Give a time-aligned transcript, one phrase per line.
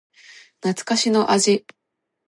[0.63, 1.63] 懐かしの味